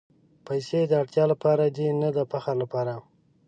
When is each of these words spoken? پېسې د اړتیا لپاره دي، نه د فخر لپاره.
پېسې 0.45 0.79
د 0.87 0.91
اړتیا 1.01 1.25
لپاره 1.33 1.63
دي، 1.75 1.87
نه 2.01 2.09
د 2.17 2.19
فخر 2.31 2.55
لپاره. 2.63 2.93